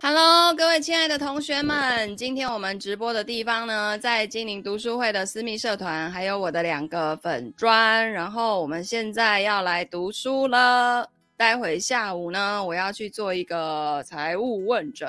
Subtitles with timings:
[0.00, 8.12] Hello，各位亲爱的同学们，今天我们直播的地方呢，在金陵读书会的私密社团，还有我的两个粉专。
[8.12, 11.10] 然后我们现在要来读书了。
[11.36, 15.08] 待会下午呢，我要去做一个财务问诊。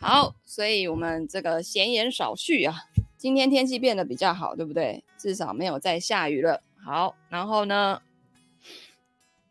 [0.00, 2.74] 好，所以我们这个闲言少叙啊。
[3.16, 5.04] 今天天气变得比较好，对不对？
[5.16, 6.60] 至少没有再下雨了。
[6.84, 8.02] 好，然后呢，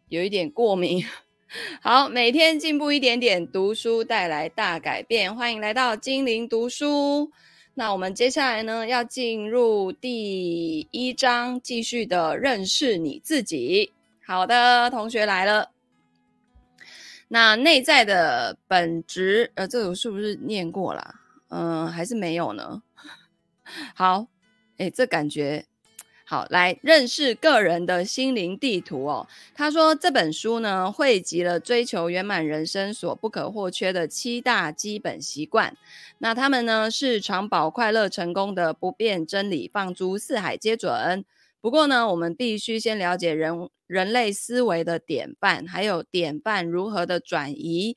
[0.10, 1.06] 有一点过敏。
[1.82, 5.34] 好，每天进步一点点，读书带来大改变。
[5.34, 7.32] 欢迎来到精灵读书。
[7.76, 13.92] 那我们接下来呢，要进入第一章，继续的认识你自己。
[14.26, 15.70] 好的，同学来了。
[17.28, 21.16] 那内在的本质，呃，这个是不是念过了？
[21.50, 22.82] 嗯、还是没有呢？
[23.94, 24.28] 好，
[24.78, 25.66] 诶，这感觉。
[26.28, 29.28] 好，来认识个人的心灵地图哦。
[29.54, 35.78] 他说这本书呢，汇集了追求圆满人生所不可或缺的七大基本习惯。
[36.18, 41.24] 那他们呢，是长保快乐成功的不变真理，放诸四海皆准。
[41.62, 47.96] 不过呢，我们必须先了解人人类思维的典范，还有典范如何的转移。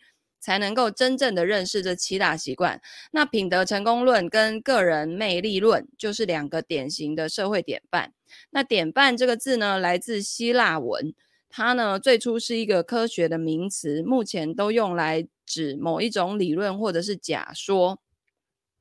[0.49, 2.81] 才能够真正的认识这七大习惯。
[3.11, 8.15] 那品德成功论跟个人魅力论就是两个典型的社会典范。
[8.49, 11.13] 那典范这个字呢，来自希腊文，
[11.51, 18.01] 它呢最初是一个科学的名词，目前都用来指某一种理论或者是假说。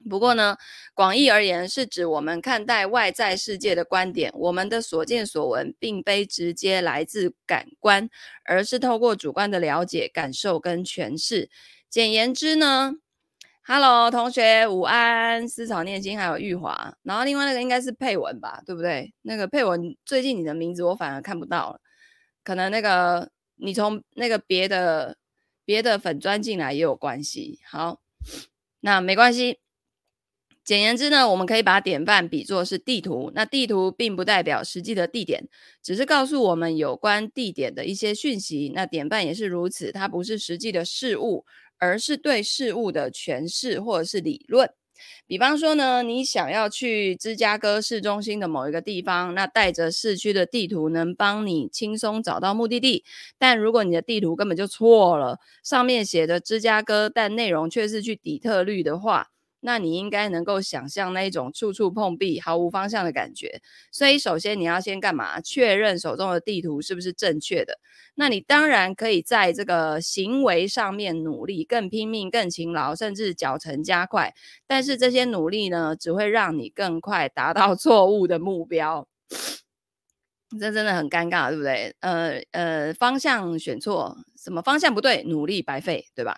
[0.08, 0.58] 不过呢，
[0.94, 4.32] 广义而言，是指我们看待外在世界的观点。
[4.34, 8.10] 我们的所见所闻，并非直接来自感官，
[8.46, 11.50] 而是透过主观的了解、感受跟诠释。
[11.90, 12.94] 简言之呢
[13.64, 16.96] ，Hello，同学，午安，思草念心，还有玉华。
[17.04, 19.14] 然后另外那个应该是配文吧，对不对？
[19.22, 21.82] 那个配文，最近你的名字我反而看不到了，
[22.44, 25.18] 可能那个你从那个别的
[25.66, 27.60] 别的粉专进来也有关系。
[27.70, 28.00] 好，
[28.82, 29.60] 那没关系。
[30.68, 33.32] 简言之呢，我们可以把典范比作是地图。
[33.34, 35.48] 那地图并不代表实际的地点，
[35.82, 38.74] 只是告诉我们有关地点的一些讯息。
[38.76, 41.46] 那典范也是如此，它不是实际的事物，
[41.78, 44.70] 而是对事物的诠释或者是理论。
[45.26, 53.06] 比方说呢，你想要去芝加哥市中心的某一个地方，那带着市区的地图能帮你轻松找到目的地。
[53.38, 59.30] 但如果你的地图根本就错了，上面写着芝加哥，但内容却是去底特律的话，
[59.60, 63.62] 那你应该能够想象那一种处处碰壁、毫无方向的感觉。
[63.92, 65.40] 所以，首先你要先干嘛？
[65.42, 67.80] 确认手中的地图是不是正确的。
[68.16, 74.34] 那你当然可以在这个行为上面努力，更拼命、更勤劳，甚至脚程加快。
[74.68, 79.08] 但是这些努力呢，只会让你更快达到 错误的目标。
[80.60, 81.96] 这真的很尴尬，对不对？
[82.02, 86.38] 呃呃，方向选错，什么方向不对，努力白费，对吧？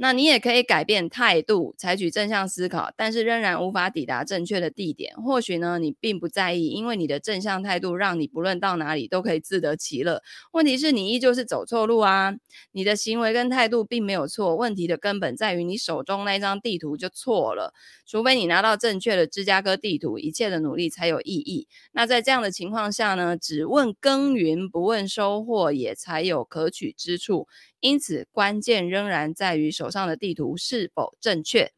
[0.00, 5.12] 那你也可以改变态度，采取正向思考，但是仍然无法抵达正确的地点。
[5.16, 10.22] 或许呢，你并不在意，因为你的正向态度让你不论到哪里都可以自得其乐。
[10.52, 12.32] 问题是你依旧是走错路啊！
[12.70, 17.74] 你的行为跟态度并没有错，问题的根本在于你手中那张地图就错了。
[18.06, 21.66] 除非你拿到正确的芝加哥地图，一切的努力才有意义。
[21.90, 27.48] 那在这样的情况下呢，只问耕耘不问收获，也才有可取之处。
[27.80, 31.72] 因此，关键仍然在于手手上的地图是否正确。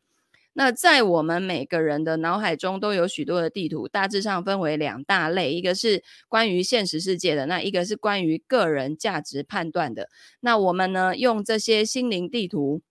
[0.53, 10.09] 那在我们每个人的脑海中都有许多的地图，大致上分为两大类：一个是关于现实世界的，那一个是关于个人价值判断的。
[10.41, 12.83] 那我们呢，用这些心灵地图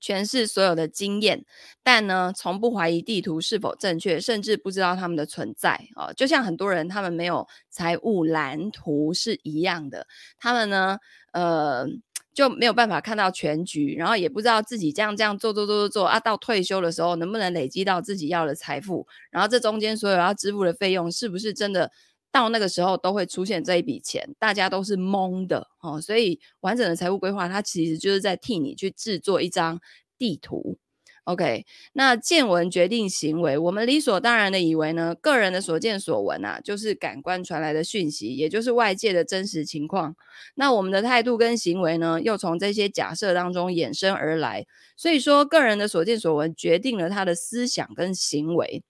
[0.00, 1.44] 诠释所有的经验，
[1.82, 6.10] 但呢，从不怀疑地图是否正确，甚至不知道他们的存在啊。
[6.14, 10.06] 就像很多人他们没有财务蓝图是一样的，
[10.38, 10.98] 他们呢。
[11.32, 11.86] 呃，
[12.34, 21.90] 就没有办法看到全局，然后也不知道自己这样这样做做做做做啊，到退休的时候能不能累积到自己要的财富，然后这中间所有要支付的费用是不是真的
[22.30, 26.00] 到那个时候都会出现这一笔钱，大家都是懵的哦。
[26.00, 29.78] 所以完整的财务规划，它其实就是在替你去制作一张
[30.16, 30.78] 地图。
[31.24, 40.16] OK，那见闻决定行为，我们理所当然的以为呢，个人的所见所闻啊，就是感官传来的讯息，也就是外界的真实情况。
[40.56, 44.66] 那我们的态度跟行为呢，又从这些假设当中衍生而来。
[44.96, 48.82] 所以说，个人的所见所闻决定了他的思想跟行为。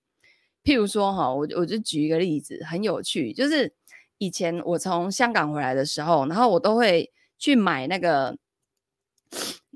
[0.64, 3.74] 譬如说哈，我我就举一个例子，很有趣，就是
[4.16, 8.38] 以前我从香港回来的时候，然后我都会去买那个。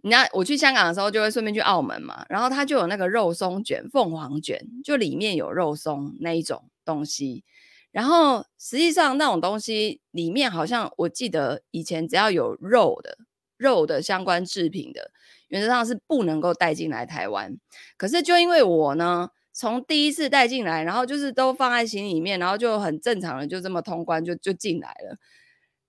[0.03, 7.45] 你知道我去香港的时候，就会顺便去澳门嘛，然后它就有那个肉松卷、凤凰卷，就里面有肉松那一种东西。
[7.91, 13.17] 然后实际上那种东西里面好像，我记得以前只要有肉的
[13.57, 15.11] 肉的相关制品的，
[15.49, 17.57] 原则上是不能够带进来台湾。
[17.97, 25.17] 可是就因为我呢，从第一次带进来，然后就是都放在行李里面，然后就很正常的就这么通关就就进来了。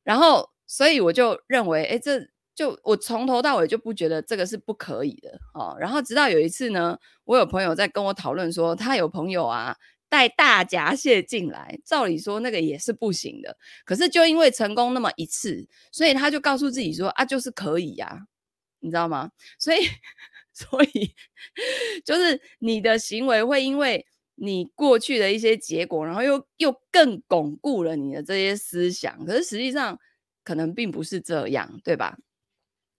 [0.05, 5.77] 然后所以我就认为，哎，这就我从头到尾就不觉得这个是不可以的哦。
[5.79, 9.77] 然后直到有一次呢，我有朋友在跟我讨论说，他有朋友啊。
[10.09, 13.57] 带大闸蟹进来，照理说那个也是不行的。
[13.83, 18.25] 可是就因为成功那么一次，所以他就告诉自己说啊，就是可以呀，
[18.79, 19.31] 你知道吗？
[19.59, 19.79] 所以，
[20.55, 21.13] 所以
[22.05, 24.05] 就是你的行为会因为
[24.35, 29.25] 你过去的一些结果，然后又又更巩固了你的这些思想。
[29.25, 29.99] 可是实际上
[30.41, 32.17] 可能并不是这样，对吧？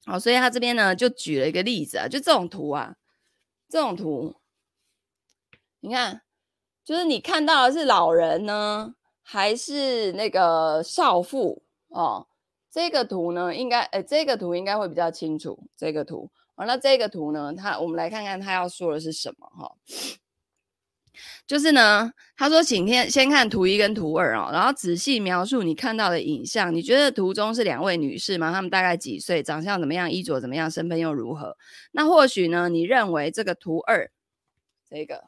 [0.08, 2.96] 好，所以他这边呢就举了一个例子啊，就这种图啊，
[3.68, 4.34] 这种图，
[5.80, 6.22] 你看。
[6.84, 12.26] 就是你看到的是老人呢，还是那个少妇哦？
[12.70, 15.68] 这个图呢，应该，诶，这个图应该会比较清楚。
[15.76, 19.70] 这个图，好，那这个图呢，他我们来看看他要说的是什么哈？
[21.46, 26.74] 就是呢，他说，请先先看图一跟图二哦，然后仔细描述你看到的影像。
[26.74, 28.52] 你觉得图中是两位女士吗？
[28.52, 29.42] 她们大概几岁？
[29.42, 30.10] 长相怎么样？
[30.10, 30.70] 衣着怎么样？
[30.70, 31.56] 身份又如何？
[31.92, 34.10] 那或许呢，你认为这个图二，
[34.88, 35.24] 这个。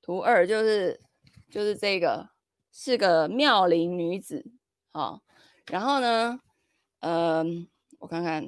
[0.00, 1.02] 图二就是
[1.50, 2.30] 就是这个
[2.72, 4.42] 是个妙龄女子，
[4.90, 5.20] 好，
[5.66, 6.40] 然后呢，
[7.00, 7.68] 嗯，
[7.98, 8.42] 我看看，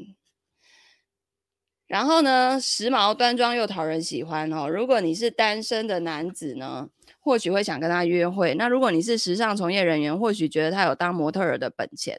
[1.91, 4.69] 然后呢，时髦端庄又讨人喜欢哦。
[4.69, 6.87] 如果你是单身的男子呢，
[7.19, 12.17] 或许会想跟她约会；那如果你是时尚从业人员，或许觉得她有当模特儿的本钱。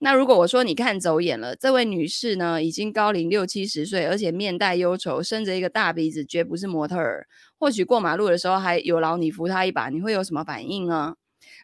[0.00, 7.26] 那如果我说你看走眼了，这位女士呢，已经高龄六七十岁，而且面带忧愁，生着一个大鼻子，绝不是模特儿。
[7.58, 11.14] 或许过马路的时候还有劳你扶她一把，你会有什么反应呢？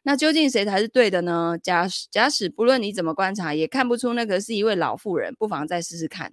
[0.04, 1.58] 那究竟谁才是对的呢？
[1.62, 6.32] 假使假使不论你怎么观察，也看不出那个是一位老妇人，不妨再试试看。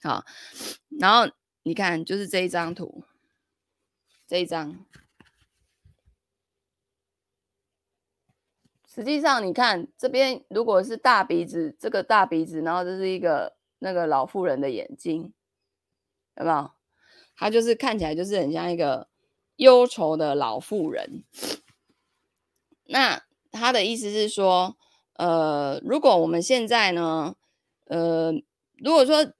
[0.00, 0.24] 好，
[1.00, 1.32] 然后
[1.64, 3.02] 你看，就是这一张图，
[4.28, 4.84] 这一张。
[8.86, 15.32] 实际上，你看这边，如果是大鼻子，这个大鼻子，然后这是一个那个老妇人的眼睛，
[16.36, 16.70] 有没有？
[17.36, 19.08] 她就是看起来就是很像一个
[19.56, 21.24] 忧愁的老妇人。
[22.84, 24.76] 那他的意思是说，
[25.14, 27.34] 呃，如果我们现在呢，
[27.86, 28.32] 呃，
[28.76, 29.32] 如果说。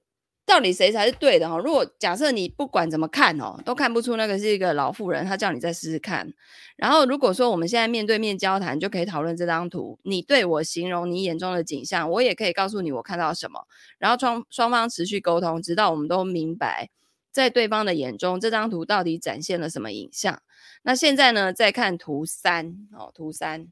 [0.49, 1.59] 到底谁才是对的哈？
[1.59, 6.33] 如果假设你不管怎么看哦，都看不出那个是一个老妇人，他叫你再试试看。
[6.75, 13.67] 然后如果说我们现在面对面交谈，就可以讨论这张图，你对我形容你眼中的景象，我也可以告诉你我看到什么。
[13.99, 16.89] 然后双双方持续沟通，直到我们都明白，
[17.31, 20.41] 在对方的眼中这张图到底展现了什么影像。
[20.81, 23.67] 那现在呢，再看图三哦，图三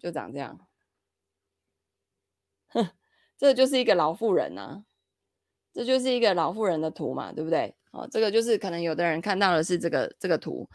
[0.00, 0.60] 就长这样，
[2.68, 2.90] 哼，
[3.36, 4.84] 这就是一个老妇人啊。
[5.72, 7.74] 这就是一个老妇人的图嘛，对不对？
[7.92, 10.66] 哦，这个就是可能有的人看到的是这个这个图，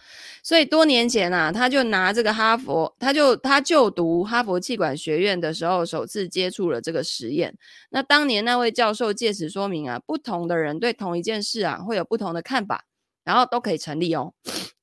[0.43, 7.57] 所以多年前啊，他就拿这个哈佛，他就他就读哈佛气管学院的时候，首次接触了这个实验。
[7.89, 12.85] 那当年那位教授借此说明啊，不同的人对同一件事啊会有不同的看法，
[13.23, 14.33] 然后都可以成立哦。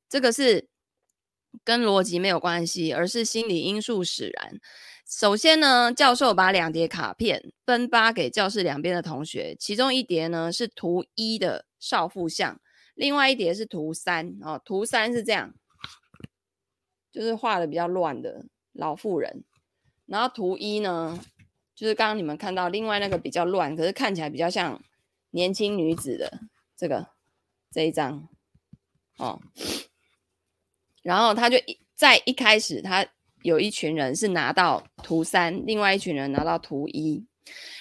[0.08, 0.66] 这个是
[1.62, 4.58] 跟逻辑没有关系，而是心理因素使然。
[5.06, 12.58] 首先呢，教授把两叠卡片分发给教室两边的同学，其中一叠呢是图一的少妇像，
[12.94, 14.60] 另外一叠是图三哦。
[14.64, 15.54] 图三是这样，
[17.12, 19.44] 就是画的比较乱的老妇人，
[20.06, 21.20] 然后图一呢，
[21.74, 24.82] 就是刚刚你们看到另外那个比较乱，可是看起来比较像
[25.30, 26.40] 年轻女子的
[26.76, 27.08] 这个
[27.70, 28.26] 这一张
[29.18, 29.40] 哦。
[31.02, 33.06] 然后他就一在一开始他。
[33.44, 37.26] 有一群人是拿到图三，另外一群人拿到图一。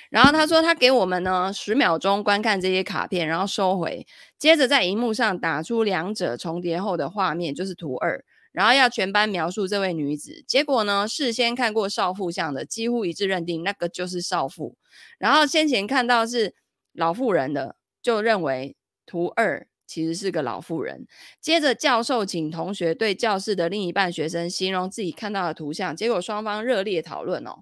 [0.10, 4.06] 然后他说他给我们呢十秒钟观看这些卡片，然后收回，
[4.38, 8.26] 接着在荧幕上打出两者重叠后的画面，就是图二。
[8.52, 10.44] 然后要全班描述这位女子。
[10.46, 14.76] 结果呢，事先看过少妇像的几乎一致认定那个就是少妇。
[15.18, 16.54] 然后先前看到是
[16.92, 19.66] 老妇人的，就认为图二。
[19.94, 21.06] 其实是个老妇人。
[21.40, 27.60] 接着，教授请同学对教室的另一半学生形容自己看到的图像，结果双方热烈讨论哦，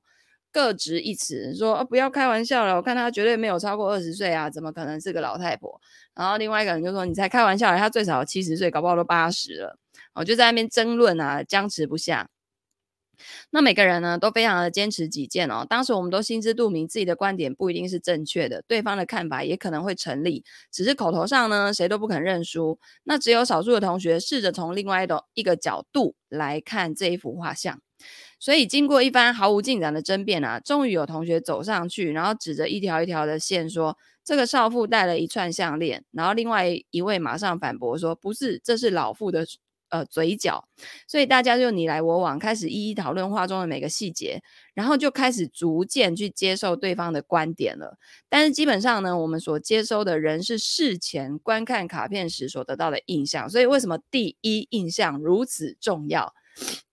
[0.50, 5.82] 各执一词，说：“哦，不要开玩笑了，我看她绝对没有超过二十岁啊，怎么可能是个老太婆？”
[6.16, 9.78] 然后另外一个人就说：“你才开玩笑，她最少七十岁，搞不好都八十了。”
[10.16, 12.30] 哦，就在那边争论啊，僵持不下。
[13.52, 15.66] 那每个人呢都非常的坚持己见哦。
[15.70, 22.80] 当时我们都心知肚明，自己的观点不一定是正确的，对方的看法也可能会成立，只是口头上呢谁都不肯认输。
[23.04, 27.80] 那只有少数的同学试着从另外一种一个角度来看这一幅画像。
[28.40, 39.46] 所以经过一番毫无进展的争辩啊，终于有同学走上去，然后指着一条一条的线说：“这个少妇戴了一串项链。”然后另外一位马上反驳说：“不是，这是老妇的。”
[39.92, 40.68] 呃，嘴角，
[41.08, 44.42] 所以大家就你来我往，开始一一讨论画中的每个细节，
[44.74, 47.98] 然后就开始逐渐去接受对方的观点了。
[48.28, 56.34] 但是基本上呢，我们所接收的人是事前观看卡片时所得到的印象，所以为什么第一印象如此重要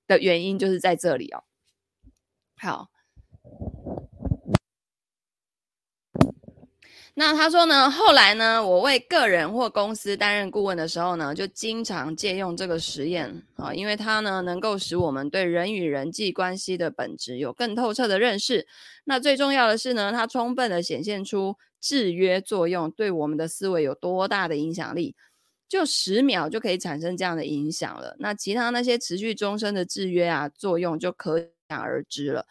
[0.07, 1.45] 的原因就是在这里哦。
[2.57, 2.91] 好。
[7.19, 18.65] 那他说呢，后来呢，我为个人或公司担任顾问的时候呢，就经常借用这个实验啊，因为它呢能够使我们对人与人际关系的本质有更透彻的认识。
[19.03, 25.17] 那最重要的是呢，它充分的显现出制约作用对我们的思维有多大的影响力，
[25.69, 28.15] 就十秒就可以产生这样的影响了。
[28.21, 32.47] 那其他那些持续终身的制约啊作用就可想而知了。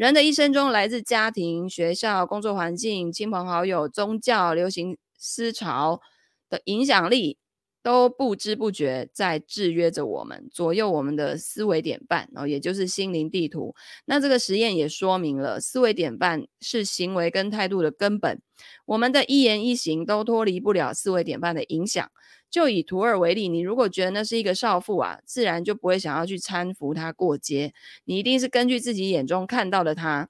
[0.00, 6.00] 人的一生中，来自家庭、学校、工作环境、亲朋好友、宗教、流行思潮
[6.48, 7.36] 的影响力，
[7.82, 13.74] 都不知不觉在制约着我们，左右我们的思维典范，然后也就是心灵地图。
[14.04, 18.40] 那这个实验也说明了，思维典范是行为跟态度的根本，
[18.84, 22.10] 我们的一言一行都脱离不了思维典范的影响。
[22.50, 27.72] 就以图二为例，你如果觉得那是一个少妇啊，自然就不会想要去搀扶她过街。
[28.04, 30.28] 你一定是根据自己眼中看到的她，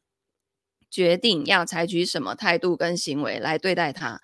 [0.91, 4.21] 决定要采取什么态度跟行为来对待她。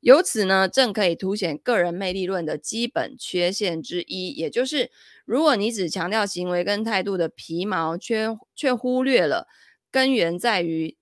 [0.00, 4.90] 由此呢，正可以凸显个人魅力论的基本缺陷之一，也就是
[5.24, 9.48] 如果你只强调行为跟态度的皮毛，却却忽略了
[9.90, 10.96] 根源在于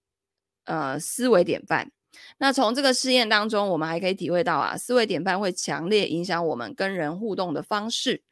[0.65, 1.93] 呃思维典范。
[2.39, 8.23] 那从这个试验当中，我们还可以体会到啊，思维典范会强烈影响我们跟人互动的方式。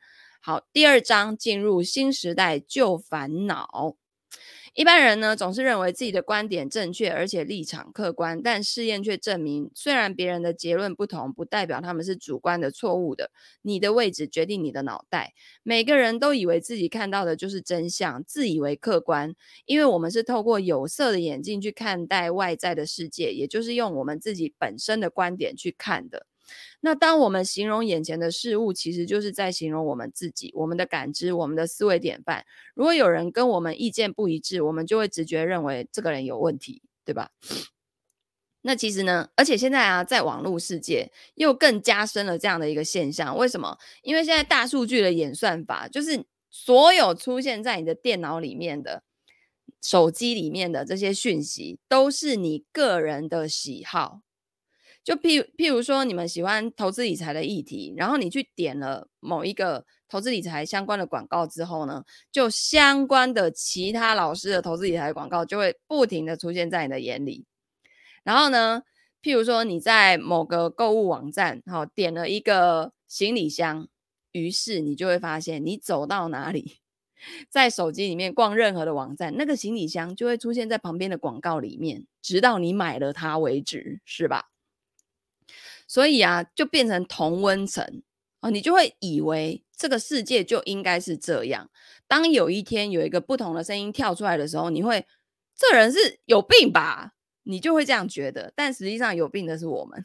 [0.40, 3.96] 好，第二章进入新时代旧烦恼。
[4.74, 13.30] 一般人呢，总是认为自己的观点正确，而且立场客观，但试验却证明，虽然别人的结论不同，不代表他们是主观的错误的。
[13.62, 15.32] 你的位置决定你的脑袋。
[15.62, 19.32] 每个人都以为自己看到的就是真相，自以为客观，
[19.64, 26.26] 因为我们是透过有色的眼镜去看待外在的世界，也就是用我们自己本身的观点去看的。
[26.84, 32.44] 那当我们形容眼前的事物，其实就是在形容我们自己、我们的感知、我们的思维典范。
[32.74, 37.30] 如果有人跟我们意见不一致，我们就会直觉认为这个人有问题，对吧？
[38.60, 43.34] 那其实呢，而且现在啊，在网络世界又更加深了这样的一个现象。
[43.34, 43.78] 为什么？
[44.02, 49.02] 因为现在大数据的演算法，就是所有出现在你的电脑里面的、
[49.80, 54.20] 手机里面的这些讯息，都是你个人的喜好。
[55.04, 67.44] 就譬如譬如说，你们喜欢投资理财的议题，然后你去点了某一个投资理财相关的广告之后呢，就相关的其他老师的投资理财广告就会不停的出现在你的眼里。
[68.22, 68.82] 然后呢，
[69.22, 73.86] 譬如说你在某个购物网站，好，点了一个行李箱，
[74.32, 76.78] 于是你就会发现，你走到哪里，
[77.50, 84.46] 在手机里面逛任何的网站，那个行李箱就会出现在旁边的广告里面，直到你买了它为止，是吧？
[85.86, 88.02] 所以啊，就变成同温层
[88.40, 91.70] 哦，你就会以为这个世界就应该是这样。
[92.06, 95.06] 当有一天有一个不同的声音跳出来的时候，你会，
[95.56, 97.12] 这人是有病吧？
[97.44, 98.52] 你就会这样觉得。
[98.54, 100.04] 但实际上有病的是我们，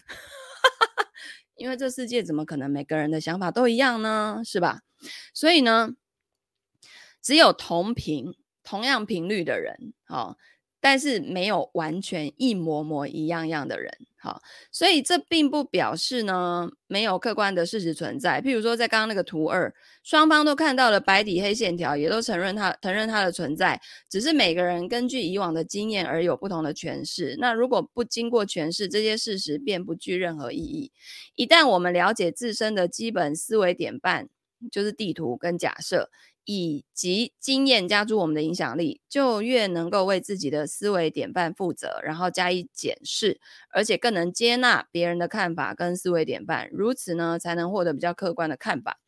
[1.56, 4.42] 因为这世界怎么可能每个人的想法都一样呢？
[4.46, 4.82] 是吧？
[5.34, 5.96] 所以呢，
[7.22, 10.38] 只有同频、同样频率的人，哦
[10.82, 18.42] 但是没有完全一模模一样样的人，好，所以这并不表示呢，没有客观的事实存在。
[18.42, 27.36] 譬如说，在刚刚那个图二，双方都看到了白底黑线条，也都承认它承认它的存在，只是每个人根据以往的经验而有不同的诠释。
[27.40, 30.92] 那如果不经过诠释，这些事实便不具任何意义。
[31.36, 34.30] 一旦我们了解自身的基本思维典范，
[34.72, 36.10] 就是地图跟假设。
[36.51, 43.39] 以及经验加诸我们的影响力，就越能够为自己的思维典范负责，然后加以检视，
[43.72, 49.00] 而且更能接纳别人的看法跟思维典范，如此呢，才能获得比较客观的看法。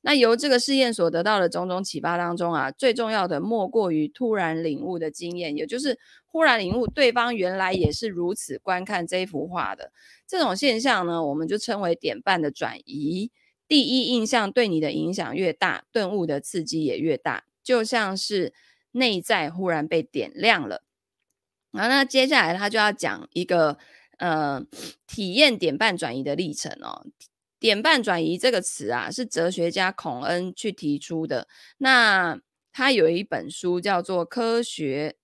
[0.00, 9.92] 那由这个试验所得到的种种启发当中啊，最重要的莫过于突然领悟的经验，也就是忽然领悟对方原来也是如此观看这幅画的
[10.26, 13.30] 这种现象呢，我们就称为典范的转移。
[13.68, 18.54] 第一印象对你的影响越大，顿悟的刺激也越大，就像是
[18.92, 20.82] 内在忽然被点亮了。
[21.70, 23.76] 然后，那接下来他就要讲一个
[24.16, 24.64] 呃
[25.06, 27.06] 体验点半转移的历程哦。
[27.60, 31.46] 点半转移这个词啊，是哲学家孔恩去提出的。
[31.76, 32.40] 那
[32.72, 35.16] 他有一本书叫做《科学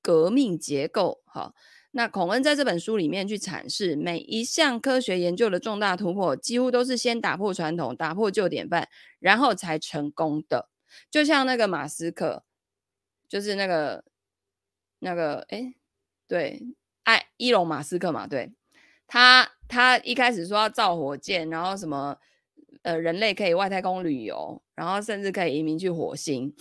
[0.00, 1.52] 革命结构》哈。
[1.98, 8.88] 那孔恩在这本书里面去阐释，每一项科学研究的重大突破，几乎都是先打破传统，打破旧典范，
[9.18, 10.68] 然后才成功的。
[11.10, 12.44] 就像那个马斯克，
[13.28, 14.04] 就是那个
[15.00, 15.74] 那个哎，
[16.28, 16.62] 对，
[17.02, 18.52] 爱伊隆马斯克嘛，对，
[19.08, 22.16] 他他一开始说要造火箭，然后什么
[22.82, 26.52] 呃人类可以外太空旅游，然后甚至可以移民去火星。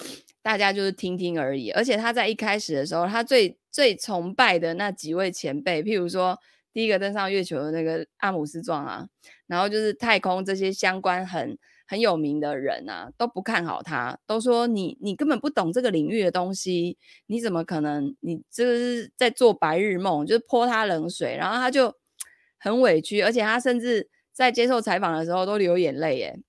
[0.42, 6.38] 大家就是听听而已，而且他在一开始的时候，他最最崇拜的那几位前辈，譬如说
[6.72, 9.08] 第一个登上月球的那个阿姆斯壮啊，
[9.48, 18.16] 然后就是太空这些相关很很有名的人啊，都不看好他，都说你你根本不懂这个领域的东西，你怎么可能？
[18.22, 21.94] 你这个是在做白日梦，就是泼他冷水，然后他就
[22.58, 26.40] 很委屈，而且他甚至在接受采访的时候都流眼泪耶，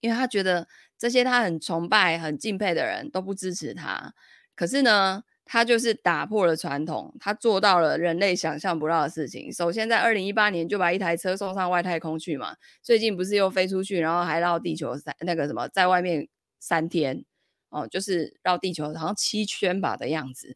[0.00, 0.68] 因为他觉得。
[1.00, 4.12] 这些他很崇拜、很敬佩的人都不支持他，
[4.54, 9.50] 可是呢，他就是打破了传统，他做到了人类想象不到的事情。
[9.50, 16.28] 首先，在二零一八年就把一台车送上外太空去嘛，最近不是又飞出去，然后还绕地球三那个什么，在外面
[16.58, 17.24] 三天
[17.70, 20.54] 哦，就是绕地球好像七圈吧的样子。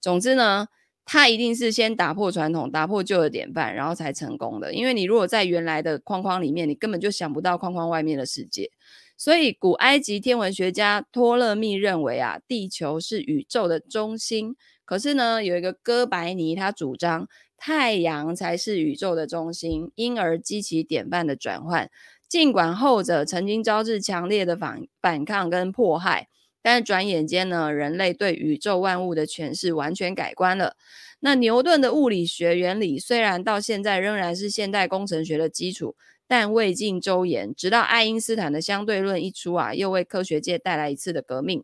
[0.00, 0.66] 总之呢，
[1.04, 4.72] 他一定是先打破传统，打破旧的典范，然后才成功的。
[4.72, 8.70] 因为你如果在原来的框框里面，你根本就想不到框框外面的世界。
[9.16, 14.56] 所以，古埃及天文学家托勒密认为啊，地球是宇宙的中心。
[14.84, 21.88] 可是呢，有一个哥白尼，他主张太阳才是宇宙的中心，因而激起典范的转换。
[22.28, 26.28] 尽管后者曾经招致强烈的反反抗跟迫害，
[26.64, 30.74] 但是转眼间呢，人类对宇宙万物的诠释完全改观了。
[31.20, 35.94] 那牛顿的物理学原理虽然到现在仍然是现代工程学的基础。
[36.26, 41.62] 但未尽周延，直到爱因斯坦的相对论一出啊，又为科学界带来一次的革命。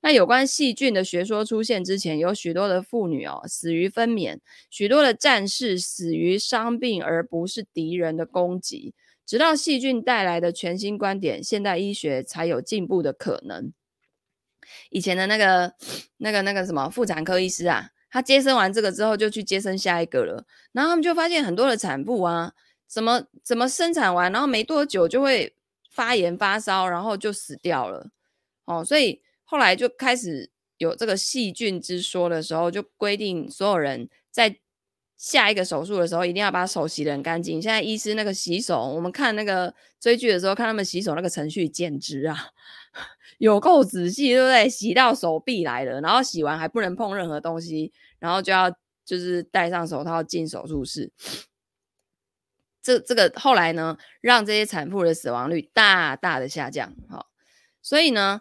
[0.00, 4.38] 那有关细菌的学说出现之前，有许多的妇女哦死于分娩，
[4.70, 8.94] 许多的战士死于伤病，而不是敌人的攻击。
[9.26, 13.70] 直到细菌带来的全新观点，现代医学才有进步的可能。
[14.90, 15.72] 以前的那个、
[16.18, 22.52] 那个、那个什么妇产科医师啊，他接生完这个之后，就去接生下一个了，然后他们就发现很多的产妇啊。
[22.92, 25.54] 怎么怎么生产完，然后没多久就会
[25.92, 28.10] 发炎发烧，然后就死掉了。
[28.64, 34.58] 哦，所以后来就开始有这个细菌之说的时候，就规定所有人在
[35.16, 37.62] 下一个手术的时候一定要把手洗得很干净。
[37.62, 42.48] 现在医师那个洗手，我们看那个追剧的时候，看他们洗手那个程序简直啊，
[43.38, 44.68] 有够仔细，对不对？
[44.68, 48.70] 洗到手臂来了，然后洗完还不能碰任何东西，然后就要
[49.04, 51.12] 就是戴上手套进手术室。
[52.82, 56.94] 这这个后来呢，让这些产妇的死亡率大大的下降。
[57.08, 57.26] 好，
[57.82, 58.40] 所以呢，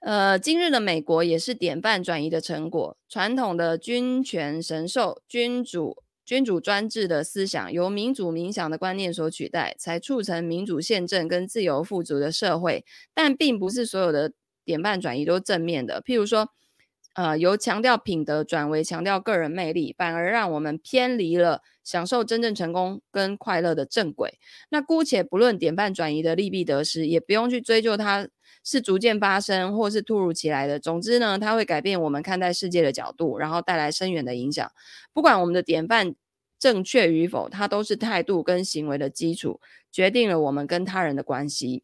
[0.00, 2.96] 呃，今日的美国也是典范转移的成果。
[3.08, 12.84] 传统的君权神授、君主君主专制的思想，由民主冥想的观念所取代，才促成民主宪政跟自由富足的社会。
[13.12, 14.32] 但并不是所有的
[14.64, 16.00] 典范转移都正面的。
[16.02, 16.48] 譬如说，
[17.14, 21.62] 呃，由强调品德转为强调个人魅力，反而让我们偏离了。
[21.84, 24.38] 享受真正成功跟快乐的正轨。
[24.70, 28.28] 那姑且不论典范转移的利弊得失，也不用去追究它
[28.64, 30.78] 是逐渐发生或是突如其来的。
[30.78, 34.70] 总之呢，它会改变我们看待世界的角度，然后带来深远的影响。
[35.12, 36.14] 不管我们的典范
[36.58, 41.82] 正确与否，它都是态度跟行为的基础，决定了我们跟他人的关系。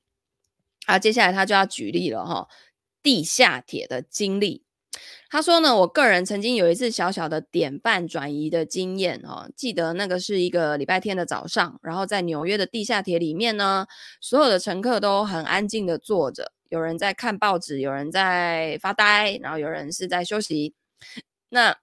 [0.87, 2.49] 啊，接下来他就要举例了哈，
[3.03, 4.65] 地下铁的经历。
[5.29, 13.87] 他说呢，我个人曾经有一次小小的典范转移的经验哦，记得那个是一个礼拜天的早上，然后在纽约的地下铁里面呢，
[14.21, 20.75] 所有的乘客都很安静的坐着，有人在看报纸，有人在发呆，然后有人是在休息。
[21.51, 21.79] 那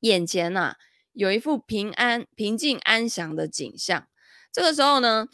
[0.00, 0.76] 眼前呐，
[1.12, 4.08] 有一副平安、平静、安详的景象。
[4.52, 5.28] 这个时候呢，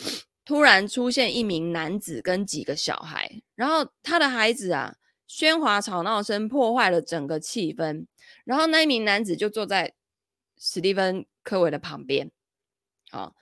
[0.44, 4.96] 突然出现一名男子跟几个小孩，然后他的孩子啊。
[5.28, 8.04] 喧哗吵闹声破坏了整个气氛，
[8.44, 9.94] 然后那一名男子就坐在
[10.58, 12.30] 史蒂芬·科维的旁边，
[13.12, 13.32] 啊，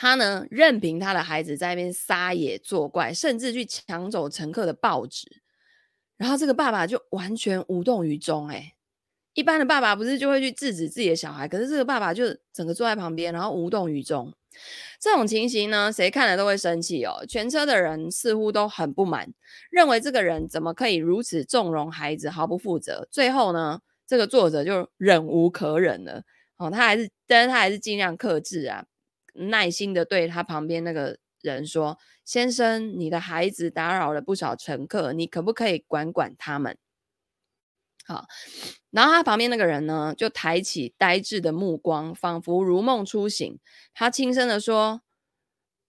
[0.00, 5.42] 他呢任凭他的孩子在那边撒野作怪，甚至去抢走乘客的报纸，
[6.16, 8.46] 然后这个爸爸就完全无动于衷。
[8.46, 8.74] 哎，
[9.34, 14.32] 一般的爸爸不是就会去制止自己的小孩，可是这个爸爸就整个坐在旁边，然后无动于衷。
[15.00, 17.26] 这种情形呢，谁看了都会生气哦。
[17.28, 19.34] 全车的人似乎都很不满，
[19.68, 23.08] 认为这个人怎么可以如此纵容孩子，毫不负责。
[23.10, 26.22] 最后呢，这个作者就忍无可忍了
[26.56, 28.84] 哦，他还是，但是他还是尽量克制啊，
[29.38, 36.76] 耐心的对他旁边那个人说：“先生，你的孩子打扰了不少乘客，你可不可以管管他们？”
[38.04, 38.26] 好，
[38.90, 43.58] 然后他旁边那个人呢，就抬起呆滞的目光，仿佛如梦初醒。
[43.92, 45.02] 他轻声地说：“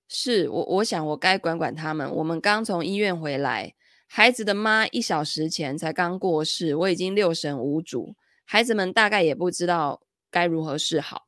[0.09, 2.13] 是我，我想我该管管他们。
[2.13, 3.73] 我们刚从医院回来，
[4.05, 11.27] 孩子的妈一小时前才刚过世，我已经六神无主，孩子们大概也不知道该如何是好。”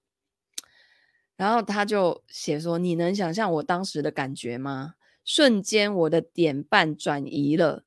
[1.38, 4.96] 然后他就写说：“你能想象我当时的感觉吗？
[5.24, 7.84] 瞬间，我的点半转移了。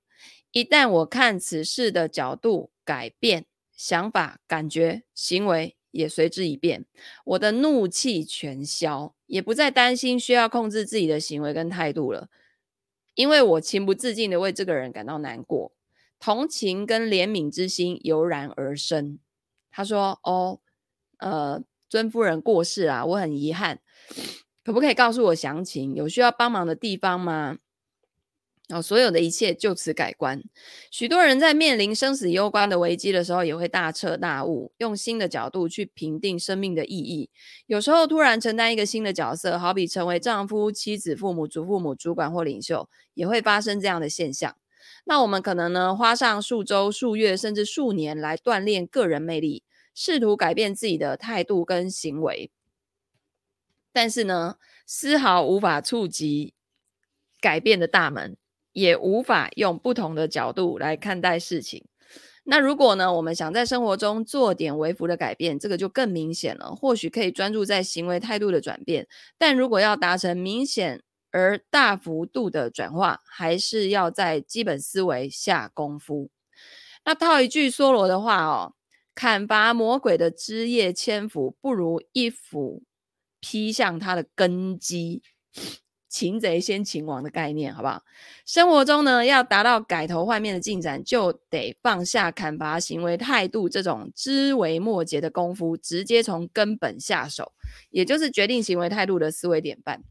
[0.52, 6.84] 一旦我看此事的角度。”改变想法、感觉、行为也随之一变，
[7.24, 12.28] 我的怒气全消，也不再担心需要控制自己的行为跟态度了，
[13.14, 15.72] 因为我情不自禁地为这个人感到难过，
[16.20, 19.18] 同情跟怜悯之心油然而生。
[19.70, 20.60] 他说：“哦，
[21.20, 21.62] 呃，
[21.94, 23.78] 尊夫人过世啊，我很遗憾，
[24.64, 25.94] 可不可以告诉我详情？
[25.94, 27.58] 有需要帮忙的地方吗？”
[28.68, 30.42] 哦，所有的一切就此改观。
[30.90, 37.30] 许多人在面临生死攸关的危机的时候，也会大彻大悟，用新的角度去评定生命的意义。
[37.68, 44.56] 有时候，突然承担一个新的角色，好比成为丈夫、妻子、父母、祖父母、主管或领袖，也会发生这样的现象。
[45.04, 49.62] 那我们可能呢，花上数周、数月，甚至数年来锻炼个人魅力，
[49.94, 52.50] 试图改变自己的态度跟行为，
[53.92, 56.54] 但是呢，丝毫无法触及
[57.40, 58.36] 改变的大门。
[58.74, 61.86] 也无法用不同的角度来看待事情。
[62.42, 66.74] 那如果呢，我们想在生活中做点微幅的改变，这个就更明显了。
[66.74, 69.06] 或许可以专注在行为态度的转变，
[69.38, 76.30] 但如果要达成明显而大幅度的转化，还是要在基本思维下功夫。
[77.04, 78.74] 那套一句梭罗的话哦，
[79.14, 82.82] 砍伐魔鬼的枝叶千斧，不如一斧
[83.40, 85.22] 劈向他的根基。
[86.08, 88.04] 擒贼先擒王的概念，好不好？
[88.46, 97.52] 生活中呢，要达到改头换面的进展，就得放下砍伐行为态度这种枝微末节的功夫，直接从根本下手，
[97.90, 100.04] 也就是决定行为态度的思维典范。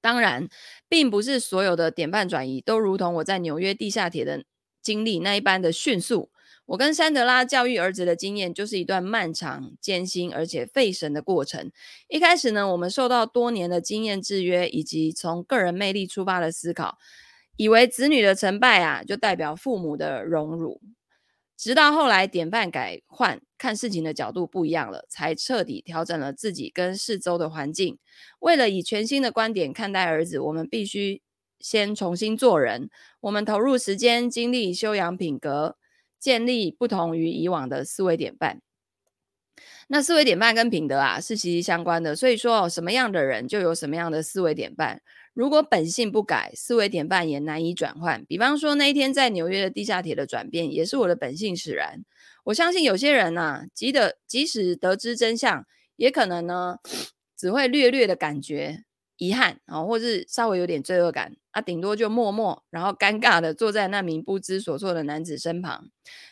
[0.00, 0.48] 当然，
[0.88, 4.44] 并不是所有的典范转移都如同我在纽约地下铁的
[4.82, 6.32] 经历那一般的迅速。
[6.66, 11.70] 我跟珊德拉教育儿子的经验，就是一段漫长、艰辛而且费神的过程。
[12.08, 16.98] 一开始呢，我们受到多年的经验制约，以及从个人魅力出发的思考，
[17.56, 20.80] 以为子女的成败啊，就代表父母的荣辱。
[21.56, 27.96] 直到后来典范改换，看事情的角度不一样了，才彻底调整了自己跟四周的环境。
[28.40, 31.22] 为了以全新的观点看待儿子，我们必须
[31.60, 32.90] 先重新做人。
[33.20, 35.76] 我们投入时间、精力，修养品格。
[36.26, 38.60] 建立不同于以往的思维典范，
[39.86, 42.16] 那思维典范跟品德啊是息息相关的。
[42.16, 45.00] 所以说，哦什么样的人就有什么样的思维典范。
[45.34, 48.24] 如果本性不改，思维典范也难以转换。
[48.24, 52.02] 比方说，那一天在纽约的地下铁的转变，也是我的本性使然。
[52.46, 56.78] 我相信有些人呐、即得即使得知真相，也可能呢
[57.38, 58.82] 只会略略的感觉。
[59.18, 65.88] 遗憾啊，或是稍微有点罪恶感啊，顶多就默默，然后尴尬的坐在那名不知所措的男子身旁。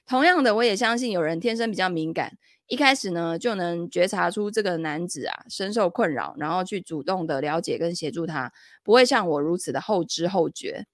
[0.07, 10.87] 同样的，我也相信有人天生比较敏感，一开始呢就能觉察出这个男子啊深受困扰，然后去主动的了解跟协助他，不会像我如此的后知后觉。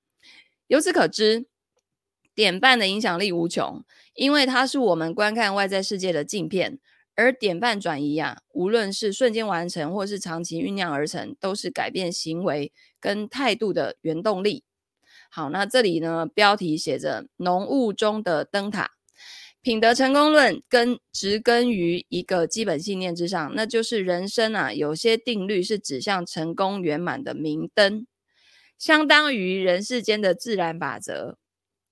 [0.68, 1.46] 由此可知，
[2.32, 6.78] 典范的影响力无穷，因为它是我们观看外在世界的镜片。
[7.16, 14.64] 而典范转移啊，无论是瞬间完成，或是长期酝酿而成，都是改变行为跟态度的原动力。
[15.30, 18.90] 好，那这里呢，标题写着“浓雾中的灯塔”，
[19.62, 28.06] 品德成功论根植根于一个基本信念之上，那就是人生啊，有些定律是指向成功圆满的明灯，
[28.78, 31.36] 相当于人世间的自然法则。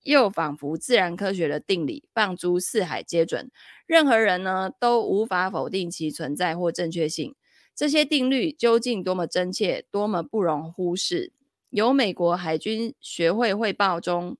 [0.03, 3.51] 又仿佛自然科学的定理，放诸四海皆准。
[3.89, 7.35] 任何人呢都无法否定其存在或正确性。
[7.73, 11.33] 这些定律究竟多么真切，多么不容忽视？
[11.71, 14.37] 由美国海军学会汇报中，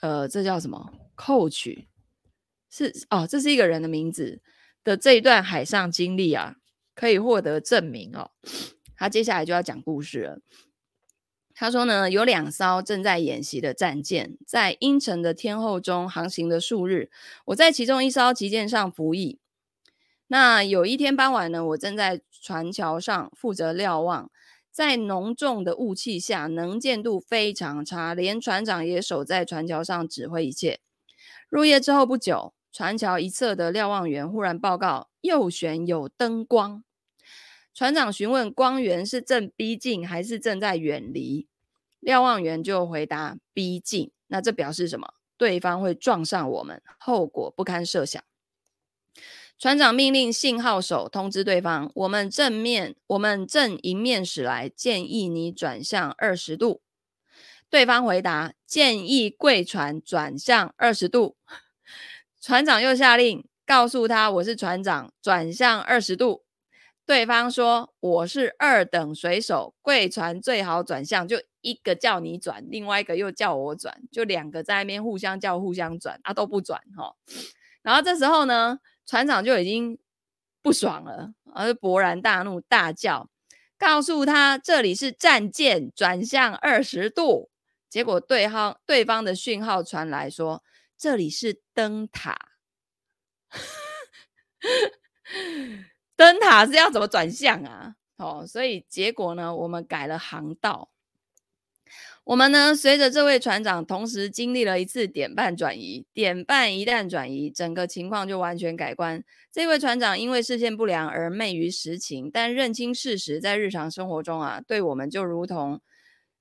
[0.00, 1.86] 呃，这叫什么扣取
[2.70, 4.40] 是哦，这是一个人的名字
[4.82, 6.56] 的这一段海上经历啊，
[6.94, 8.30] 可以获得证明哦。
[8.96, 10.40] 他接下来就要讲故事了。
[11.60, 17.10] 他说呢，有两艘正在演习的战舰，在阴沉的天候中航行了数日。
[17.44, 19.38] 我在其中一艘旗舰上服役。
[20.28, 24.30] 那有一天傍晚呢，我正在船桥上负责瞭望，
[24.70, 30.80] 在浓重的雾气下，能见度非常差，连船长也守在船桥上指挥一切。
[31.50, 36.82] 入夜之后不久，船桥一侧的瞭望员忽然报告：右舷有灯光。
[37.74, 41.46] 船长询问光源是正逼近还是正在远离，
[42.00, 44.10] 瞭望员就回答逼近。
[44.26, 45.14] 那这表示什么？
[45.36, 48.22] 对方会撞上我们，后果不堪设想。
[49.58, 56.82] 船长命令信号手通知对方：我们正面，我们正迎面驶来，建议你转向二十度。
[57.68, 61.36] 对方回答：建议贵船转向二十度。
[62.40, 66.44] 船长又下令，告诉他我是船长，转向二十度。
[67.10, 77.16] 对方说：“我是二等水手，贵船最好转向。”就一个叫你转，另外一个又叫我转，就两个在那边互相叫、互相转啊，都不转哈。
[77.82, 79.98] 然后这时候呢，船长就已经
[80.62, 83.28] 不爽了，而勃然大怒，大叫，
[83.76, 87.50] 告诉他这里是战舰，转向二十度。
[87.88, 90.62] 结果对方对方的讯号传来说
[90.96, 92.38] ：“这里是灯塔。”
[96.20, 97.94] 灯塔是要怎么转向啊？
[98.18, 100.90] 哦，所以结果呢，我们改了航道。
[102.24, 106.04] 我们呢，随着这位船长同时经历了一次点半转移。
[106.12, 109.24] 点半一旦转移，整个情况就完全改观。
[109.50, 115.80] 这位船长因为视线不良而昧于实情，但认清事实，在日常生活中啊，对我们就如同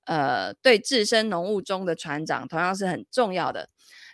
[0.05, 3.69] 呃，对置身浓雾中的船长，同样是很重要的。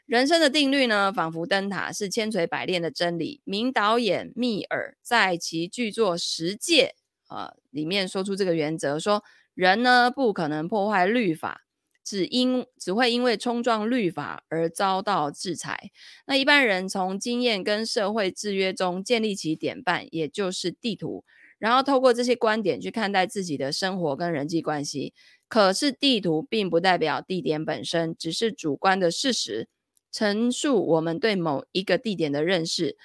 [0.05, 3.41] 人生的定律呢，仿佛灯塔，是千锤百炼的真理。
[3.43, 6.93] 名导演密尔在其剧作《十诫》
[7.35, 9.23] 啊里面说出这个原则，说
[9.55, 11.61] 人呢不可能破坏律法，
[12.03, 15.89] 只因只会因为冲撞律法而遭到制裁。
[16.27, 21.25] 那一般人从经验跟社会制约中建立起典范，也就是地图，
[21.57, 25.15] 然后透过这些观点去看待自己的生活跟人际关系。
[25.47, 29.67] 可是地图并不代表地点本身，只是主观的事实。
[30.15, 32.95] 陈述我们对某一个地点的认识，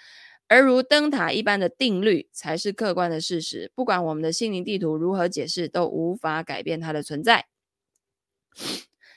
[0.46, 3.72] 而如灯塔一般的定律才是客观的事实。
[3.74, 7.46] 不管我们的心灵地图如何解释，都无法改变它的存在。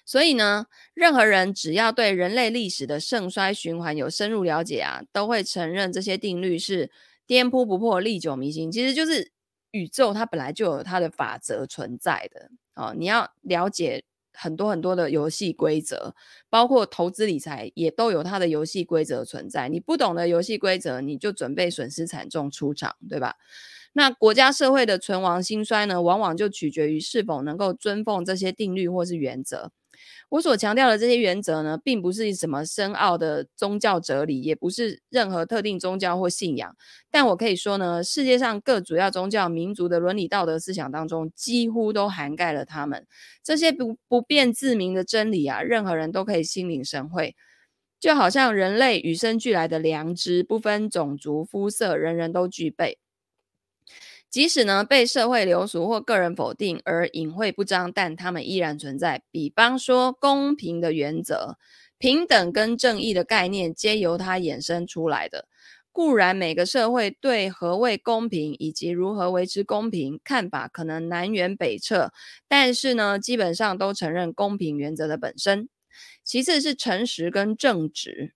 [0.04, 6.90] 所以呢，任何人只要对人类历史的盛衰循环有深入了解啊，都会承认这些定律是
[7.28, 8.72] 颠扑不破、历久弥新。
[8.72, 9.32] 其实就是
[9.70, 12.50] 宇宙它本来就有它的法则存在的。
[12.74, 14.04] 哦，你要了解。
[14.34, 16.14] 很多很多的游戏规则，
[16.50, 19.70] 包括投资理财，也都有它的游戏规则存在。
[19.70, 23.36] 你不懂的游戏规则，你就准备损失惨重出场，对吧？
[23.94, 29.72] 那国家社会的存亡兴衰呢，往往就取决于是否能够遵奉这些定律或是原则。
[30.30, 36.76] 我所强调的这些原则呢，并不是什么深奥的宗教哲理，也不是任何特定宗教或信仰。
[37.12, 43.06] 但我可以说呢，世界上各主要宗教、民族的伦理道德思想当中，几乎都涵盖了他们。
[43.44, 47.36] 这些不不辩自明的真理啊，任何人都可以心领神会。
[48.00, 52.98] 就好像人类与生俱来的良知，不分种族、肤色，人人都具备。
[54.34, 59.22] 即使呢被社会流俗或个人否定而隐晦不彰，但他们依然存在。
[59.30, 61.60] 比方说，公平的原则、
[62.00, 65.48] 平等跟正义的概念，皆由它衍生出来的。
[65.92, 72.12] 固然，每个社会对何谓公平以及如何维持公平看法可能南辕北辙，
[72.48, 75.70] 但是呢，基本上都承认公平原则的本身。
[76.24, 78.34] 其次是诚实跟正直。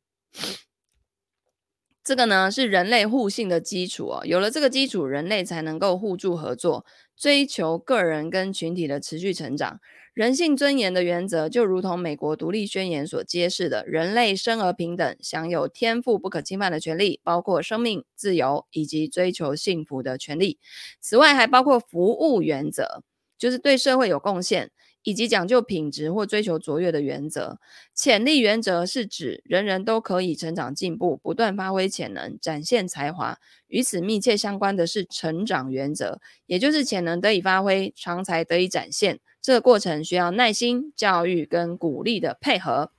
[2.08, 6.86] 这个呢是人类互信的基础哦，有了这个基础，人类才能够互助合作，
[7.17, 9.82] 追求个人跟群体的持续成长。
[10.13, 20.60] 人性尊严的原则，就如同美国独立宣言所揭示的，人类生而平等，享有天赋不可侵犯的权利，包括生命、自由以及追求幸福的权利。
[21.02, 23.04] 此外，还包括服务原则，
[23.38, 24.72] 就是对社会有贡献。
[25.04, 27.60] 以及讲究品质或追求卓越的原则，
[27.94, 33.40] 潜力原则是指人人都可以成长进步，不断发挥潜能，展现才华。
[33.68, 39.20] 与此密切相关的是成长原则，也就是潜能得以发挥，长才得以展现。
[39.42, 42.92] 这个过程需要耐心、教育跟鼓励的配合。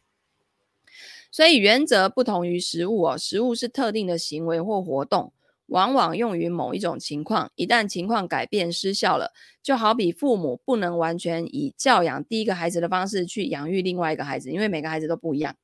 [1.30, 5.32] 所以原则不同于实物哦，实物是特定的行为或活动。
[5.68, 15.54] 往往用于某一种情况，一旦情况改变失效了，就好比父母不能完全以教养第一个孩子的方式去养育另外一个孩子，因为每个孩子都不一样。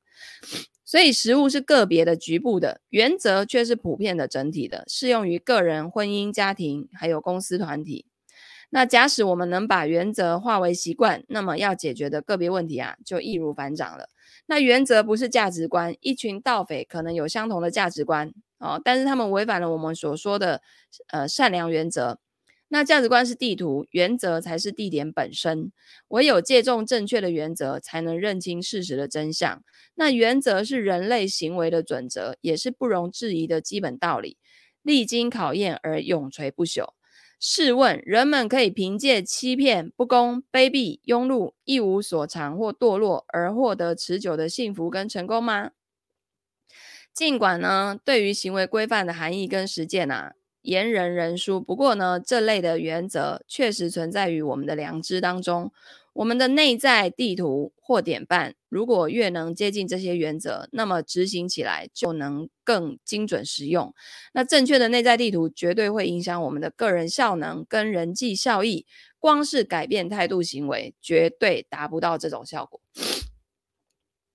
[0.85, 8.05] 所以食物是个别的、局部的，原则却是普遍的、整体的，适用于个人、婚姻、家庭，还有公司团体。
[8.69, 14.09] 那假使我们能把原则化为习惯，那么要解决的个别问题啊，就易如反掌了。
[14.45, 18.31] 那原则不是价值观，一群盗匪可能有相同的价值观。
[18.59, 20.61] 哦，但是他们违反了我们所说的
[21.09, 22.19] 呃善良原则。
[22.67, 25.71] 那价值观是地图，原则才是地点本身。
[26.07, 29.61] 唯有借重正确的原则，才能认清事实的真相。
[29.93, 34.37] 那原则是人类行为的准则，也是不容置疑的基本道理，
[34.81, 36.89] 历经考验而永垂不朽。
[37.39, 45.71] 试问，人们可以凭借欺骗、不公、卑鄙、庸碌、一无所长或堕落而获得持久的幸福跟成功吗？
[47.15, 51.61] 尽管呢，对于行为规范的含义跟实践啊，言人人殊。
[51.61, 55.71] 不过呢，这类的原则确实存在于我们的良知当中。
[56.11, 63.93] 我们的内在地图或典范，如果越能接近这些原则，那么执行起来就能更精准实用。
[64.33, 68.85] 那正确的内在地图绝对会影响我们的个人效能跟人际效益。
[69.19, 72.81] 光是改变态度行为，绝对达不到这种效果。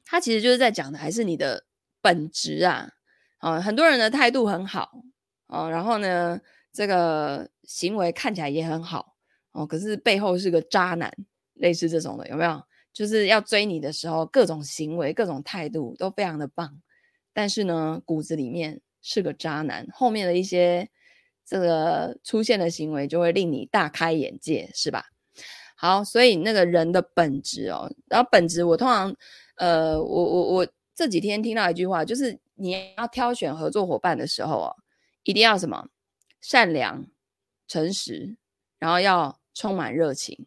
[0.05, 1.65] 他其实就是在讲的还是你的
[2.01, 2.91] 本质啊。
[3.39, 4.91] 啊，很多人的态度很好
[5.47, 6.39] 哦，然后呢，
[6.73, 9.17] 这个行为看起来也很好
[9.53, 11.13] 哦，可是背后是个渣男。
[11.55, 12.63] 类似这种的有没有？
[12.93, 16.81] 就是要追你的时候，各种行为、各种态度都非常的棒，
[17.35, 19.87] 但是呢，骨子里面是个渣男。
[19.93, 20.89] 后面的一些
[21.47, 25.05] 这个出现的行为，就会令你大开眼界，是吧？
[25.77, 29.15] 好，所以那个人的本质哦，然后本质，我通常
[29.57, 30.67] 呃，我我我
[31.01, 34.77] 这几天听到一句话，就是你要挑选合作伙伴的时候哦，
[35.23, 35.89] 一定要什么？
[36.43, 37.07] 善良、
[37.67, 38.37] 诚实，
[38.79, 40.47] 然后要充满热情，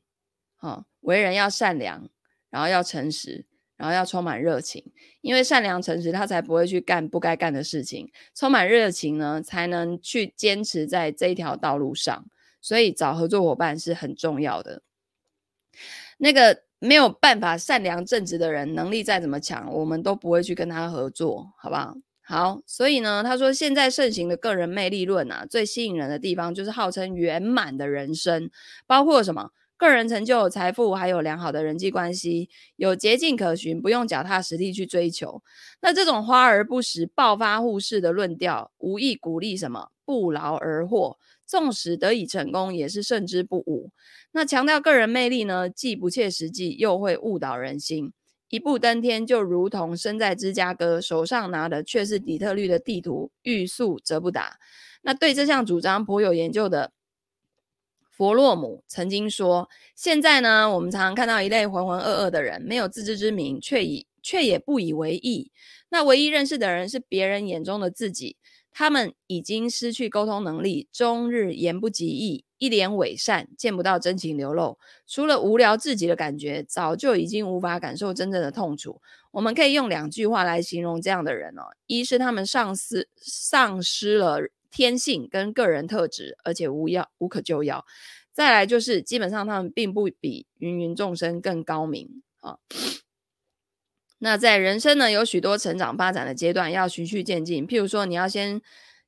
[0.59, 2.07] 哦为人要善良，
[2.51, 4.93] 然后要诚实，然后要充满热情。
[5.21, 12.27] 因为善良诚实，他才不会去干不该干的事情；充满热情呢，才能去坚持在这一条道路上。
[12.61, 14.83] 所以找合作伙伴是很重要的。
[16.19, 21.95] 那个没有办法善良正直的人，能力再怎么强，我们都不会去跟他合作，好不好？
[22.25, 28.49] 好，所以呢，他说现在盛行的个人魅力论啊，最吸引人的地方就是号称圆满的人生，
[28.85, 29.49] 包括什么？
[29.83, 35.43] 个人成就、财富，还有良好的人际关系，有捷径可循，不用脚踏实地去追求。
[35.81, 43.91] 那这种花而不实、暴发户式的论调，无意鼓励什么不劳而获，纵使得以成功，也是胜之不武。
[44.31, 48.13] 那强调个人魅力呢，既不切实际，又会误导人心。
[48.47, 54.57] 一步登天，就如同身在芝加哥，手上拿的却是底特律的地图，欲速则不达。
[55.01, 56.91] 那对这项主张颇有研究的。
[58.15, 65.51] 弗洛姆曾经说：“现在呢，我们常常看到一类浑浑噩噩的人，没有自知之明，却以却也不以为意。
[65.89, 68.37] 那唯一认识的人是别人眼中的自己。
[68.75, 78.99] 他们已经失去沟通能力，终日言不及义，一脸伪善，见不到真情流露，除了无聊至极的感觉，早就已经无法感受真正的痛楚。
[79.31, 84.39] 我们可以用两句话来形容这样的人哦：一是他们丧失丧失了。”
[84.73, 87.85] 天性跟个人特质，而且无药无可救药。
[88.33, 92.57] 再来就是，基本上他们并不比芸芸众生更高明啊。
[94.17, 97.67] 那在人生呢，有许多成长发展的阶段，要循序渐进。
[97.67, 98.59] 譬如说，你要先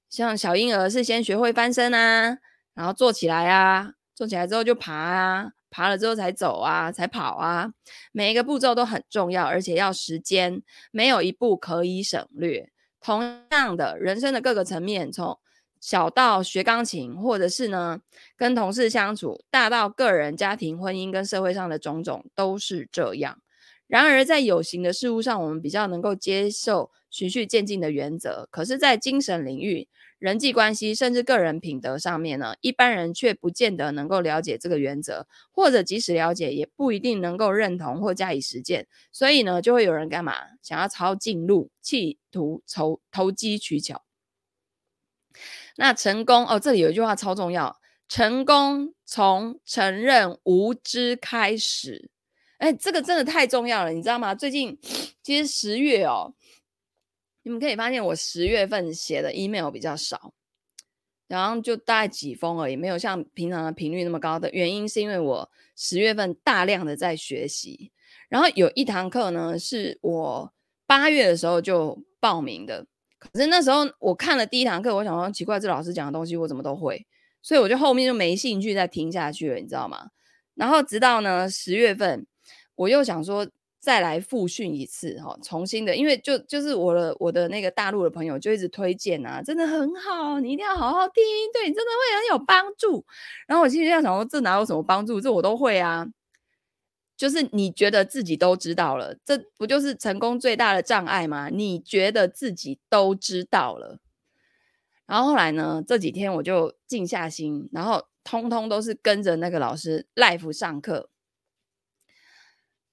[0.09, 2.37] 像小婴儿是先学会翻身啊，
[2.75, 7.71] 然后坐起来啊，坐起来之后就爬啊，爬了之后才走啊，才跑啊。
[8.11, 12.69] 每一个步骤都很重要，而且要时间，没有一步可以省略。
[13.01, 15.39] 同样的，人生的各个层面，从
[15.79, 17.99] 小到学钢琴，或者是呢
[18.35, 23.39] 跟同事相处；大到个人、家庭、婚姻跟社会上的种种，都是这样。
[23.87, 38.87] 然而，在有形的事物上，我们比较能够接受循序渐进的原则；可是，在精神领域、人际关系甚至个人品德上面呢，一般人却不见得能够了解这个原则，或者即使了解，也不一定能够认同或加以实践。
[39.11, 40.33] 所以呢，就会有人干嘛？
[40.63, 44.01] 想要抄近路，企图投投机取巧。
[45.77, 52.09] 那成功哦，这里有一句话超重要，成功从承认无知开始。
[52.59, 54.33] 哎，这个真的太重要了，你知道吗？
[54.33, 54.79] 最近
[55.21, 56.33] 其实十月哦，
[57.43, 60.33] 你们可以发现我十月份写的 email 比较少，
[61.27, 67.91] 然后就大概几封而已，没有像平常的频率那么高的原因，是因为我十月份大量的在学习，
[68.29, 70.53] 然后有一堂课呢，是我
[70.85, 72.87] 八月的时候就报名的。
[73.33, 77.05] 可是那时候我看了第一堂课，我想说奇怪，这老师讲的东西我怎么都会，
[77.41, 80.07] 所以我就后面就没兴趣再听下去了，你知道吗？
[80.53, 82.25] 然后直到呢十月份，
[82.75, 83.47] 我又想说
[83.79, 91.23] 再来复训一次哈，重新的，因为就就是我的我的那个大陆的朋友就一直推荐啊，真的很好，你一定要好好听，
[91.53, 93.05] 对你真的会很有帮助。
[93.47, 95.19] 然后我心里在想说，这哪有什么帮助？
[95.19, 96.07] 这我都会啊。
[97.17, 101.49] 就是你觉得自己都知道了，这不就是成功最大的障碍吗？
[101.49, 103.99] 你觉得自己都知道了，
[105.05, 105.83] 然后后来呢？
[105.87, 111.09] 这几天我就静下心，然后通通都是跟着那个老师 live 上课，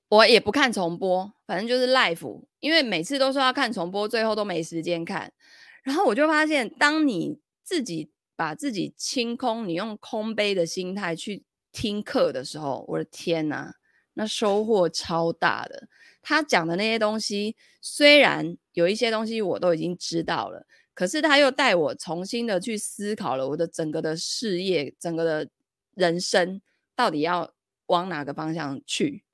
[0.09, 5.33] 我也不看重播，反正就是 live，因为每次都说要看重播，最后都没时间看。
[5.83, 13.75] 然后我就发现，当你自己把自己清空，你用空杯的心态去听课的时候，我的天哪，
[14.15, 15.89] 那收获超大的。
[16.21, 25.49] 他讲的那些东西，虽然有一些东西我都已经知道了，可是他又带我重新的去思考了我的整个的事业，整个的
[25.95, 26.61] 人生
[26.95, 27.53] 到底要
[27.87, 29.25] 往哪个方向去。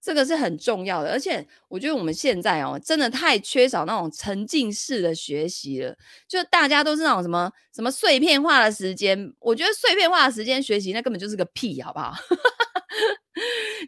[0.00, 5.94] 这个是很重要的，而且我觉得我们现在哦，真的太缺少那种沉浸式的学习了。
[6.28, 12.14] 就大家都是那种什么什么碎片化的时间，我觉得碎片化的时间学习那根本就是个屁，好不好？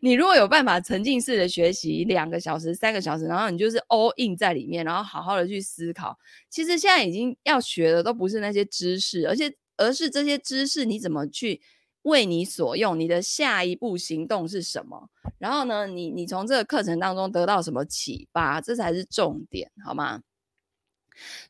[0.03, 6.19] 你如果有办法沉浸式的学习两个小时、三个小时，然后你就是 all in 在里面，然后好好的去思考。
[6.49, 11.61] 其实现在已经要学的都不是那些知识，而且而是这些知识你怎么去。
[12.05, 15.11] 为你所用，你的下一步行动是什么？
[15.37, 18.59] 然后呢，你你从这个课程当中得到什么启发？
[18.59, 20.23] 这才是重点，好吗？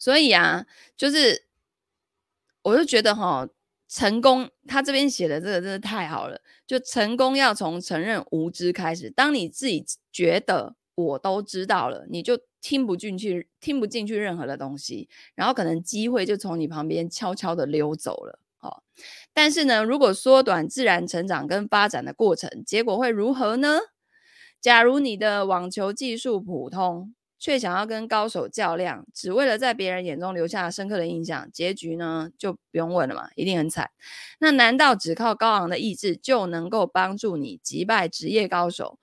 [0.01, 1.45] 所以啊，就是
[2.63, 3.49] 我就觉得哈，
[3.91, 6.41] 成功他这边写的这个真的太好了。
[6.67, 9.11] 就成功要从承认无知开始。
[9.11, 18.39] 当你自己觉得我都知道了，你就听不进去，听不进去任何的东西，然后可能机会就从你旁边悄悄的溜走了。
[18.59, 18.85] 好，
[19.33, 23.79] 但是呢，如果缩短自然成长跟发展的过程，结果会如何呢？
[24.61, 33.91] 假如你的网球技术普通，却想要跟高手较量，只为了在别人眼中留下深刻的印象，结局呢就不用问了嘛，一定很惨。
[34.39, 38.99] 那难道只靠高昂的意志就能够帮助你击败职业高手？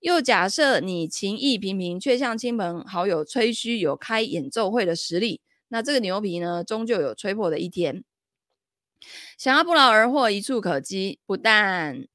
[0.00, 8.04] 又假设你情意平平，却向亲朋好友吹嘘有开演奏会的实力，那这个牛皮呢，终究有吹破的一天。
[9.38, 12.06] 想要不劳而获、一触可及，不但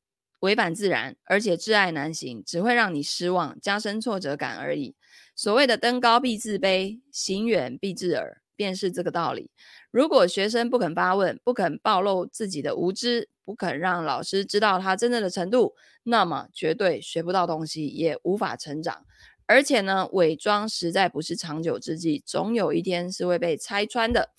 [0.42, 4.96] 违反自然，而且挚爱难行，只会让你失望，加深挫折感而已。
[5.36, 9.50] 所谓的登高必自卑，行远必自耳，便是这个道理。
[9.90, 19.06] 如果学生不肯发问，不肯暴露自己的无知，不肯让老师知道他真正的程度，那么绝对学不到东西，也无法成长。
[19.48, 24.30] 而且呢，伪装实在不是长久之计，总有一天是会被拆穿的。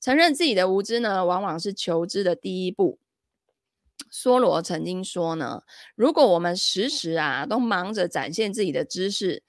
[0.00, 3.00] 承认自己的无知呢，往往是求知的第一步。
[4.12, 5.62] 梭罗曾经说呢，
[5.96, 9.42] 如果我们时时啊都忙着展现自己的知识，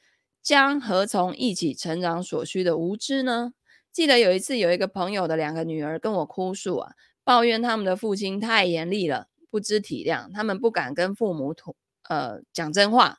[0.48, 3.52] 将何从一起成长所需的无知呢？
[3.92, 6.94] 记得有一次，有一个朋友的两个女儿跟我哭诉啊，
[7.26, 11.76] 抱怨他们的父亲太严厉了，不知体谅，他们不敢跟父母吐
[12.08, 13.18] 呃讲真话，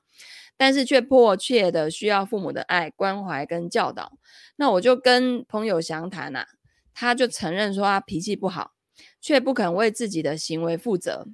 [0.57, 4.13] 但是却迫切的需要父母的爱、关怀跟教导。
[4.57, 6.47] 那我就跟朋友详谈啊。
[6.95, 8.73] 他就承认说他脾气不好，
[9.21, 11.27] 却不肯为自己的行为负责，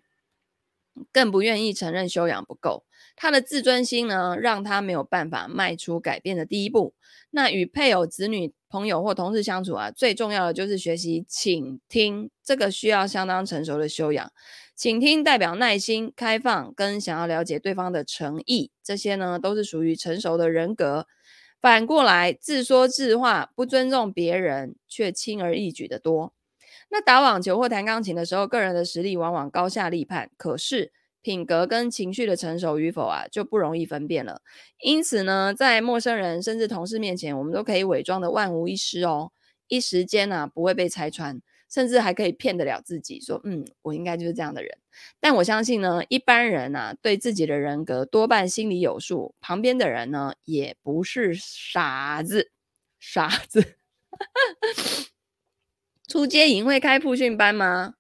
[1.13, 2.85] 更不愿意承认修养不够。
[3.17, 6.95] 他的自尊心呢，让他没有办法迈出改变的第一步。
[7.31, 14.33] 那与配偶、子女、朋友或同事相处啊，最重要的就是学习倾听，这个需要相当成熟的修养。
[14.77, 21.07] 倾听代表耐心、开放跟想要了解对方的诚意，这些呢都是属于成熟的人格。
[21.61, 26.35] 反过来，自说自话，不尊重别人，却轻而易举的多。
[26.91, 30.93] 那打网球或弹钢琴的时候，个人的实力往往高下立判，可是
[31.25, 34.43] 品格跟情绪的成熟与否啊，就不容易分辨了。
[34.81, 39.33] 因此呢，在陌生人甚至同事面前，我们都可以伪装的万无一失哦，
[39.67, 41.41] 一时间呢、啊、不会被拆穿。
[41.67, 44.79] 甚至还可以骗得了自己，说：“嗯，我应该就是这样的人。”
[45.19, 49.35] 但我相信呢，一般人呢、啊，对自己的人格多半心里有数。
[49.41, 52.53] 旁边的人呢，也不是傻子，
[53.01, 53.77] 傻子。
[56.07, 57.95] 出街营会开复训班吗？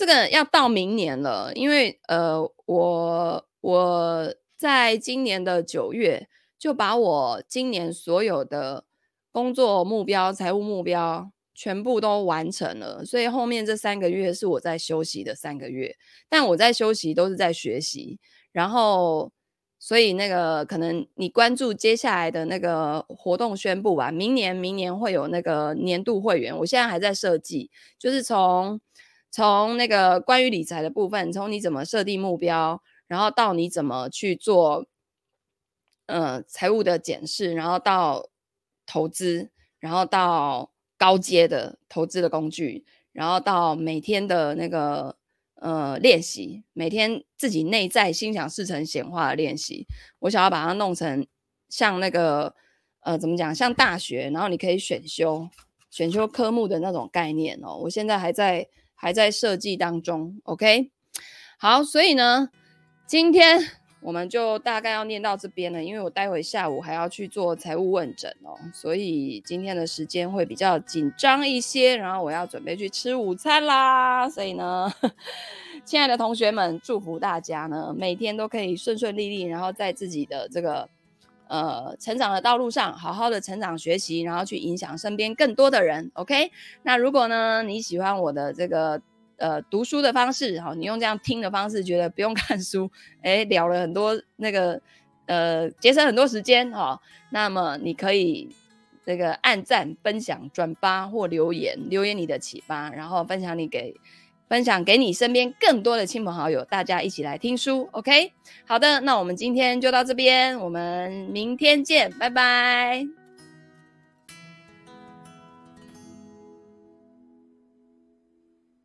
[0.00, 6.26] 这个要到明年了，因为呃，我我在今年的九月
[6.58, 8.86] 就把我今年所有的
[9.30, 11.30] 工作目标、财务目标。
[11.52, 15.94] 全部都完成了，所以后面这三个月是我在休息的三个月，
[16.26, 18.18] 但我在休息都是在学习，
[18.50, 19.30] 然后
[19.78, 28.80] 所以那个可能你关注接下来的那个活动宣布吧，明年明年会有那个年度会员，我现在还在设计，就是从
[29.30, 34.86] 从那个关于理财的部分，从你怎么设定目标，然后到你怎么去做
[36.06, 38.28] 呃财务的检视，然后到
[38.86, 40.70] 投资，然后到。
[41.00, 45.16] 高阶的投资的工具，然后到每天的那个
[45.54, 49.86] 呃练习，每天自己内在心想事成显化的练习，
[50.18, 51.26] 我想要把它弄成
[51.70, 52.54] 像那个
[53.00, 55.48] 呃怎么讲，像大学，然后你可以选修
[55.88, 57.78] 选修科目的那种概念哦。
[57.78, 58.68] 我现在还在
[59.00, 60.90] 还在设计当中，OK。
[61.58, 62.50] 好，所以呢，
[63.06, 63.58] 今天
[64.02, 74.92] 我们就大概要念到这边了，因为我待会下午还要去做财务问诊哦，所以今天的时间会比较紧张一些，然后我要准备去吃午餐啦，所以呢，
[75.82, 80.86] 亲爱的同学们，祝福大家呢每天都可以顺顺利利，然后在自己的这个
[81.50, 86.10] 呃成长的道路上好好的成长学习，然后去影响身边更多的人。
[86.14, 86.50] OK，
[86.84, 89.02] 那如果呢你喜欢我的这个。
[89.42, 92.90] 呃，读书的方式，好，你用这样听的方式，觉得不用看书，
[93.22, 94.78] 哎，聊了很多那个，
[95.24, 98.54] 呃，节省很多时间，哈，那么你可以
[99.02, 103.94] 这个按赞、分享、转发或留言，留言你的启发，然后分享你给
[104.50, 108.32] 分享给你身边更多的亲朋好友，大家一起来听书，OK？
[108.66, 113.19] 好的，那我们今天就到这边，我们明天见，拜拜。